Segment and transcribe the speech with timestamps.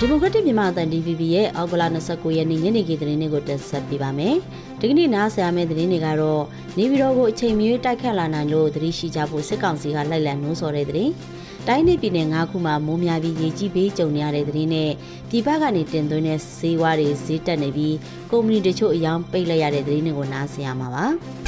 [0.00, 4.34] ဒီမိုကရက်တစ်မြန်မာအသံ DVB ရဲ့အောက်ကလာ29ရက်နေ့ညနေခင်းသတင်းတွေကိုတင်ဆက်ပေးပါမယ်။
[4.80, 6.42] ဒီကနေ့နားဆင်ရမယ့်သတင်းတွေကတော့
[6.78, 11.10] နေပြည်တော်ကိုအချိန်မီတိုက်ခတ်လာနိုင်လို့သတိရှိကြဖို့စစ်ကောင်စီကလိုက်လံနှိုးဆော်တဲ့သတင်း။
[11.68, 14.90] တိုင်းနယ်ပြည်နယ်၅ခုမှာမိုးများပြီးရေကြီးပေးကြုံနေရတဲ့သတင်းနဲ့
[15.30, 17.96] ပြည်ပကနေတင်သွင်းတဲ့ဈေးဝါးတွေဈေးတက်နေပြီး
[18.30, 21.06] ကုမ္ပဏီတချို့အယောင်ပိတ်လိုက်ရတဲ့သတင်းတွေကိုနားဆင်ရမှာပါ။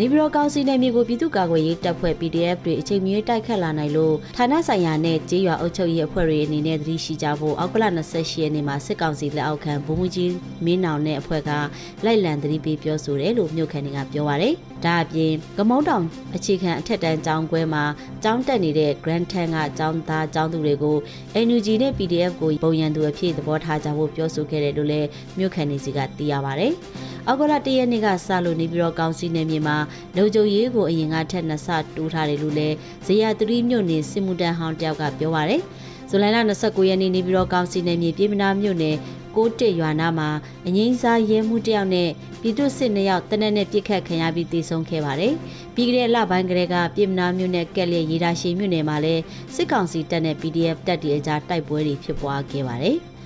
[0.00, 10.32] နေပြည်တော်ကောင်စီနယ်မြေကိုပြည်သူ့ကာကွယ်ရေးတပ်ဖွဲ့ PDF တွေအချိန်မီတိုက်ခတ်လာနိုင်လို့ဌာနဆိုင်ရာနဲ့ကြေးရွာအုပ်ချုပ်ရေးအဖွဲ့တွေအနေနဲ့သတိရှိကြဖို့အောက်ကလ28ရက်နေ့မှာစစ်ကောင်စီလက်အောက်ခံဗိုလ်မှူးကြီး
[10.64, 11.50] မင်းနောင်နဲ့အဖွဲ့က
[12.04, 16.04] လိုက်လံသတိပေးပြောဆိုတယ်လို့မြို့ခံတွေကပြောပါရယ်။ဒါအပြင်ကမုံတောင်
[16.36, 17.84] အခြေခံအထက်တန်းကျောင်းကွဲမှာ
[18.22, 20.96] ကျောင်းတက်နေတဲ့ Grand Tank ကကျောင်းသားကျောင်းသူတွေကို
[21.46, 25.08] NUG နဲ့ PDF ကိုပုံရန်သူအဖြစ်သဘောထားကြဖို့ပြောဆိုခဲ့တယ်လို့လည်း
[25.38, 26.74] မြို့ခံတွေစီကသိရပါရယ်။
[27.30, 29.76] အောက်ဂလတရက်နေ့ကစလို့နေပြီးတော့ကောင်စီနယ်မြေမှာ
[30.16, 35.62] လုံခြုံရေးကိုအရင်ကထက်နှစ်ဆတိုးထားတယ်လို့လည်းဇေယျသတိမြို့နယ်စစ်မှုတန်းဟောင်းတယောက်ကပြောပါရယ်
[36.10, 38.96] ဇူလိုင်လ29ရက်နေ့နေပြီးတော့ကောင်စီနယ်မြေပြည်မနာမြို့နယ်
[39.36, 40.28] ကိုတက်ရွာနာမှာ
[40.66, 45.34] အငိမ့်စားရဲမှုတယောက်နဲ့ပြည်သူစစ်နှစ်ယောက်တနက်နဲ့ပြစ်ခတ်ခံရပြီးတေဆုံးခဲ့ပါတယ်။
[45.74, 49.22] ပြီးကြတဲ့လပိုင်းကလေးကပြည်မနာမြို့နယ်ကက်လက်ရေဒါရှိမြို့နယ်မှာလည်း
[49.54, 52.98] စစ်ကောင်စီတပ်နဲ့ PDF တပ်တွေအကြားတိုက်ပွဲတွေဖြစ်ပွားခဲ့ပါတယ်။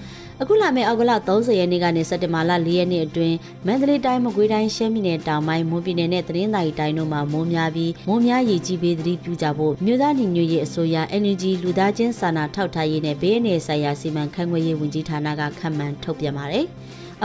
[0.45, 16.67] အခုလာမယ့်အောက်ကလ30ရက်နေ့ကနေစက်တင်ဘာလ4ရက်နေ့အတွင်းမန္တလေးတိုင်းမကွေးတိုင်းရှမ်းပြည်နယ်တောင်ပိုင်းမွန်ပြည်နယ်နဲ့သတင်းသာရီတိုင်းတို့မှာမိုးများပြီးမိုးများရေကြီးပေးသတိပြုကြဖို့မြို့သားညီညွတ်ရေးအစိုးရ NUG လူသားချင်းစာနာထောက်ထားရေးနဲ့ဘေးအန္တရာယ်ဆိုင်ရာစီမံခန့်ခွဲရေးဝန်ကြီးဌာနကခန့်မှန်းထုတ်ပြန်ပါတယ်။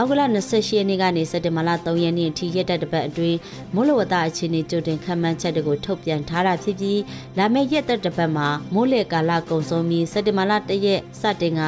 [0.00, 3.38] အောက်ကလ28ရက်နေ့ကနေစက်တင်ဘာလ3ရက်နေ့အထိရက်တက်တစ်ပတ်အတွင်း
[3.74, 7.00] မိုးလေဝသအခြေအနေကြိုတင်ခန့်မှန်းချက်တွေကိုထုတ်ပြန်ထားတာဖြစ်ပြီး
[7.38, 11.62] လာမယ့်ရက်တက်တစ်ပတ်မှာမိုးလေကာလကုံဆုံးပြီးစက်တင်ဘာလ1ရက်စတင်က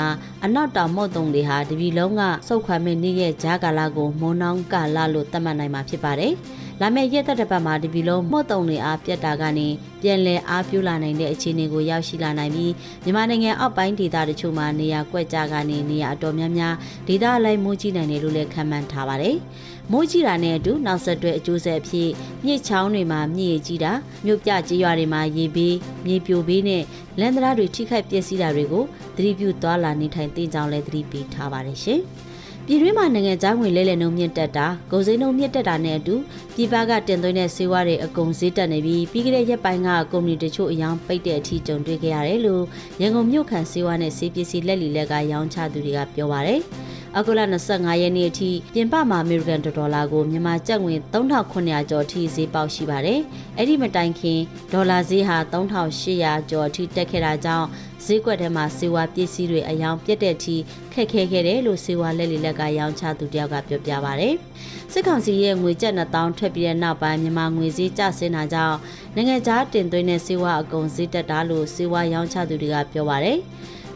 [0.44, 6.32] အနောက်တောင်မုတ်တုံတွေဟာတပြီလုံးကစုတ်ခွာမဲ့နေ့ရက်ဂျာကာလကိုမွန်နှောင်းကာလလို့သတ်မှတ်နိုင်မှာဖြစ်ပါတယ်။
[6.82, 9.68] လာမယ့်ရက်သက်တစ်ပတ်မှာဒီပြည်လုံးမှုတ်တုံတွေအားပြတ်တာကနေ
[10.02, 12.72] ပြန်လည်အားပြိုလာနိုင်တဲ့အခြေအနေကိုရောက်ရှိလာနိုင်ပြီး
[13.04, 16.74] မြန်မာနိုင်ငံအောက်ပိုင်းဒေသတချို့မှာနေရာကွက်ကြားကနေနေရာအတော်များများ
[17.08, 19.36] ဒေသအလိုက်မိုးကြီးနိုင်တယ်လို့လည်းခန့်မှန်းထားပါတယ်။
[19.92, 22.10] မိုးကြီးတာနဲ့အတူနောက်ဆက်တွဲအကျိုးဆက်အဖြစ်
[22.44, 23.92] မြစ်ချောင်းတွေမှာမြစ်ရကြီးတာ
[24.24, 25.76] မြို့ပြကြေးရွာတွေမှာရေဘေး
[26.06, 26.82] မြေပြိုဘေးနဲ့
[27.20, 28.84] လမ်းတရားတွေထိခိုက်ပျက်စီးတာတွေကို
[29.16, 32.02] သတိပြုသွားလာနေထိုင်သိကြောင်းလည်းသတိပေးထားပါတယ်ရှင်။
[32.72, 36.14] ပြည်တွင်းမှာနိုင်ငံခြားငွေလဲလှယ်နှုန်းမြင့်တက်တာ၊ကုန်စည်နှုန်းမြင့်တက်တာနဲ့အတူ
[36.54, 42.64] ပြည်ပကတင်သွင်းတဲ့ဆေးဝါးတွေအကုန်ဈေးတက်နေပြီးပြီးခဲ့တဲ့ရက်ပိုင်းကကုမ္ပဏီတချို့အယောင်ပိတ်တဲ့အထိကြုံတွေ့ခဲ့ရတယ်လို့
[43.00, 46.60] ရန်ကုန်မြို့ခံဆေးဝါးနဲ့ဆေးပစ္စည်းလက်လီလက်ကရောင်းချသူတွေကပြောပါရယ်။
[47.14, 47.40] အောက်ကလ
[47.70, 53.20] 25ရက်နေ့အထိပြင်ပမှာအမေရိကန်ဒေါ်လာကိုမြန်မာကျပ်ငွေ3900ကျော်အထိဈေးပေါက်ရှိပါတယ်။
[53.56, 54.40] အဲ့ဒီမတိုင်ခင်
[54.72, 57.66] ဒေါ်လာဈေးဟာ3800ကျော်အထိတက်ခဲ့တာကြောင့်
[58.04, 60.56] ဈေးကွက်ထဲမှာစေဝါပစ္စည်းတွေအယောင်ပြတ်တဲ့အထိ
[60.92, 64.30] ခက်ခဲခဲ့တယ်လို့စေဝါလက်လီလက်ကရောင်းချသူတယောက်ကပြောပြပါဗျ။
[64.92, 68.78] စစ်ကောင်စီရဲ့ငွေကျပ်2000ထွက်ပြီးတဲ့နောက်ပိုင်းမြန်မာငွေဈေးကျဆင်းတာကြောင့်
[69.14, 73.34] နိုင်ငံခြားတင်သွင်းတဲ့စေဝါအကုန်ဈေးတက်တာလို့စေဝါရောင်းချသူတွေကပြောပါဗျ။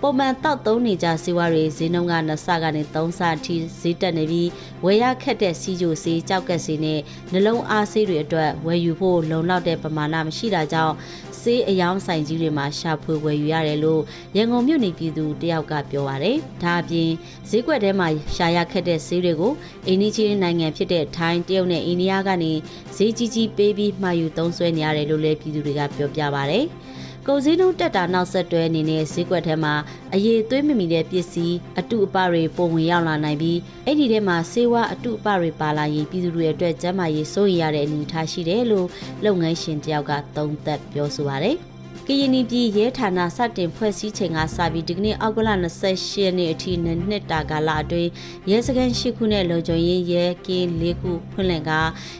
[0.06, 4.50] ပုံမှန်တောက်သုံးနေကြစီးပွားတွေဈေးနှုန်းက2ဆကနေ3ဆအထိဈေးတက်နေပြီး
[4.84, 7.00] ဝယ်ရခက်တဲ့စီးကြိုစီးကြောက်ကက်စီနဲ့
[7.32, 10.94] နှလုံးအားဆေးတွေအတွက်ဝယ်ယူဖို့လုံလောက်တဲ့ပမာဏမရှိတာကြောင့်
[11.41, 14.03] ဆေးအယောင်းဆိုင်ကြီးတွေမှာရှာဖွေဝယ်ယူရတယ်လို့
[14.37, 17.10] ရန်ကုန်မြို့နေပြည်သူတယောက်ကပြောပါတယ်။ဒါအပြင်
[17.48, 19.53] ဈေးကွက်ထဲမှာရှာရခက်တဲ့ဆေးတွေကို
[19.86, 22.53] အိန္ဒိချင်းနိုင်ငံဖြစ်တဲ့ထိုင်းတရုတ်နဲ့အိန္ဒိယကနေ
[22.97, 26.66] ဈေးကြီးကြီးပေးပြီးမှာယူသုံးစွဲနေရတယ်လို့လည်းပြည်သူတွေကပြောပြပါတယ်။
[27.28, 29.74] ကုန်စည်နှုန်းတက်တာနောက်ဆက်တွဲအနေနဲ့ဈေးကွက်ထဲမှာ
[30.14, 38.88] အရေးသွေးမမီတဲ့ပစ္စည်းအတုအပတွေပုံဝင်ရောက်လာနိုင်ပြီးအဲ့ဒီထဲမှာဆေးဝါးအတုအပတွေပါလာရင်ပြည်သူတွေအတွက်ကျန်းမာရေးစိုးရိမ်ရတဲ့အနေအထားရှိတယ်လို့
[39.24, 41.58] လုပ်ငန်းရှင်တယောက်ကသုံးသပ်ပြောဆိုပါတယ်။
[42.09, 48.10] ကရင်ပြည်ရဲဌာနစတင်ဖွဲ့စည်းချိန်ကစပြီးဒီကနေ့အောက်ကလ28ရက်နေ့အထိနှစ်တာကာလအတွင်း
[48.50, 51.70] ရဲစခန်းရှိခုနဲ့လုံခြုံရေးရဲကင်း၄ခုဖွင့်လှစ်က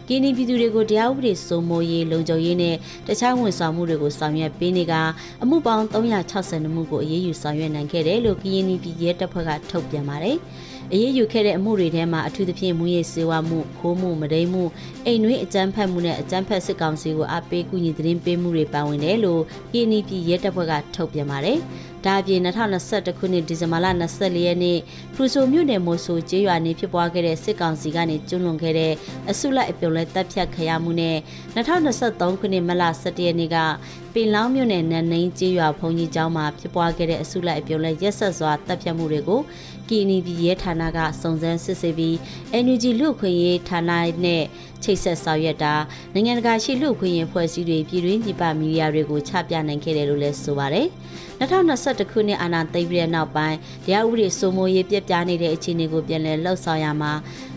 [0.09, 4.95] ကရင်ပြည်သူတွေကိုတရားဥပဒေစိုးမိုးရေးလုံခြုံရေးနဲ့တခြားဝန်ဆောင်မှုတွေကိုဆောင်ရွက်ပေးနေက
[5.43, 10.39] အမှုပေါင်း360မှုကိုအရေးယူဆောင်ရွက်နိုင်ခဲ့တယ်လို့ကရင်ပြည်ရဲတပ်ဖွဲ့ကထုတ်ပြန်ပါတယ်။
[10.93, 14.65] အရေးယူခဲ့တဲ့အမှုတွေထဲမှာအထူးသဖြင့်မူရေးစေဝါမှုခိုးမှုမဒိမှု
[15.07, 19.43] အိမ်တွင်းအကြမ်းဖက်မှုနဲ့အကြမ်းဖက်စစ်ကောင်စီကိုအပေးကူညီသတင်းပေးမှုတွေပါဝင်တယ်လို့
[19.73, 21.59] KNP ရဲတပ်ဖွဲ့ကထုတ်ပြန်ပါတယ်။
[22.07, 23.87] ဒါအပြင်2021ခုနှစ်ဒီဇင်ဘာလ
[24.17, 24.79] 24ရက်နေ့
[25.15, 28.93] ဖရူဆိုမြို့နယ်မိုဆိုကျေးရွာနေဖြစ်ပွားခဲ့တဲ့စစ်ကောင်စီကနေကျွလွန်ခဲ့တဲ့
[29.31, 31.17] အစုလိုက်အပြုံလဲတပ်ဖြတ်ခရမှုနဲ့
[31.55, 33.57] 2023ခုနှစ်မလ17ရက်နေ့က
[34.15, 39.41] ပင်လောင်းမြို့နယ်နန်းနှင်းကျေးရွာဘုံကြီးကျောင်းမှာဖြစ်ပွားခဲ့တဲ့အစုလိုက်အပြုံလဲရက်ဆက်စွာတပ်ဖြတ်မှုတွေကို
[39.89, 42.15] ကီနီပြည်ရဲဌာနကစုံစမ်းစစ်ဆေးပြီး
[42.65, 43.91] NUG လူခွင့်ရေးဌာန
[44.25, 44.45] နဲ့
[44.83, 45.75] ချိတ်ဆက်ဆောင်ရွက်တာ
[46.15, 50.89] နိုင်ငံတကာရှိလူခွင့်ရေးဖွဲ့စည်းတွေပြည်တွင်းပြည်ပမီဒီယာတွေကိုချပြနိုင်ခဲ့တယ်လို့လည်းဆိုပါတယ်။
[51.99, 53.57] 2021ခုနှစ်အာဏာသိမ်းပြီးတဲ့နောက်ပိုင်း
[53.87, 57.13] တရားဥပဒေစိုးမိုးရေးပြက်ပြားနေတဲ့အခြေအနေကိုပြန်လည်လှုပ်ဆောင်ရမှာ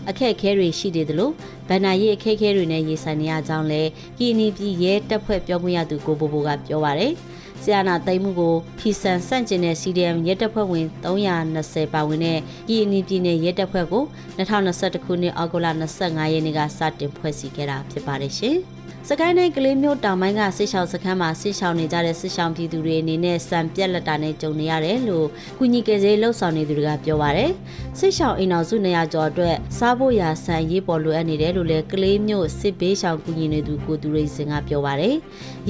[0.08, 1.30] အခက်အခဲတွေရှိနေသလို
[1.68, 7.12] ဗန်နာရေးအခက်အခဲတွေနဲ့ရင်ဆိုင်နေရကြောင်းလည်းကီနီပြည်ရဲတပ်ဖွဲ့ပြောခွင့်ရသူကိုဘိုဘိုကပြောပါတယ်။
[7.62, 14.04] ဆီယနာသိမ်းမှုကိုဖီဆန်ဆန့်ကျင်တဲ့ CDM ရဲတပ်ဖွဲ့ဝင်320ပါဝင်တဲ့ပြည်အနီပြည်နယ်ရဲတပ်ဖွဲ့ကို
[14.38, 15.70] 2021ခုနှစ်အောက်တိုဘာ
[16.02, 18.58] 25ရက်နေ့ကစတင်ဖွဲ့စည်းခဲ့တာဖြစ်ပါတယ်ရှင်။
[19.10, 25.26] စကိုင်းတိုင်းကလေးမျိုးတောင်ပိုင်းကစစ်ရှောင်းစခန်းမှာစစ်ရှောင်းနေကြတဲ့စစ်ရှောင်းပြည်သူတွေအနေနဲ့စံပြက်လက်တာနဲ့ကြုံနေရတယ်လို့
[25.58, 27.50] ကုညီကယ်ဆယ်လှုပ်ဆောင်နေသူတွေကပြောပါရယ်
[27.98, 35.16] စစ်ရှောင်းအိမ်တော်စုနေရာကျော်အတွက်စားဖို့ရာဆန်ရေးပေါ်လိုအပ်နေတယ်လို့လည်းကလေးမျိုးစစ်ဘေးရှောင်းကုညီနေသူကိုသူရိတ်စင်ကပြောပါရယ်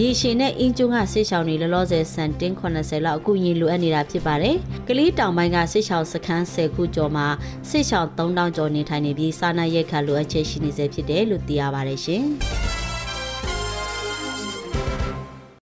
[0.01, 4.57] ရေရှင်နဲ့အင်းကျုံကစစ်ရှောင်းတွေလောလောဆယ်စံတင်း80လောက်အကူအညီလိုအပ်နေတာဖြစ်ပါတယ်
[4.89, 7.27] ကလေးတောင်ပိုင်းကစစ်ရှောင်းစခန်း10ခုကျော်မှာ
[7.71, 12.25] စစ်ရှောင်း3000ကျော်နေထိုင်နေပြီးစားနပ်ရိက္ခာလိုအပ်ချက်ရှိနေစေဖြစ်တယ်လို့သိရပါတယ်ရှင်